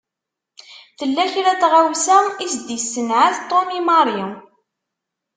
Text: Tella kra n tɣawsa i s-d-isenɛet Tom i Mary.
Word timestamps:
Tella 0.97 1.25
kra 1.33 1.51
n 1.55 1.59
tɣawsa 1.61 2.17
i 2.45 2.47
s-d-isenɛet 2.53 3.37
Tom 3.49 3.67
i 3.79 3.81
Mary. 3.87 4.19